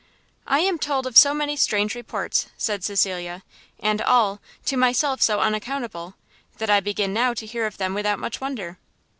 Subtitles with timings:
[0.47, 3.43] "I am told of so many strange reports," said Cecilia,
[3.79, 6.15] "and all, to myself so unaccountable,
[6.57, 8.79] that I begin now to hear of them without much wonder."